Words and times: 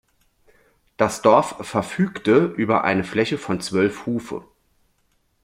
Das 0.97 1.21
Dorf 1.21 1.57
verfügte 1.63 2.45
über 2.57 2.83
eine 2.83 3.03
Fläche 3.03 3.37
von 3.37 3.61
zwölf 3.61 4.07
Hufe. 4.07 4.43